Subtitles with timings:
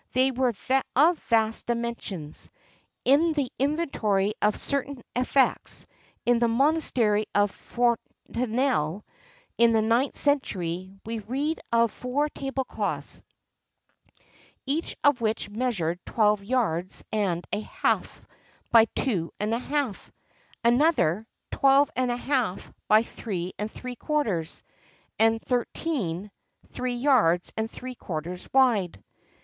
[0.13, 0.51] They were
[0.95, 2.49] of vast dimensions.
[3.05, 5.85] In the inventory of certain effects
[6.25, 9.05] in the monastery of Fontenelle,
[9.59, 13.21] in the 9th century, we read of four table cloths,
[14.65, 18.25] each of which measured twelve yards and a half
[18.71, 20.11] by two and a half;
[20.63, 24.63] another, twelve and a half by three and three quarters;
[25.19, 26.31] and thirteen,
[26.71, 28.99] three yards and three quarters wide.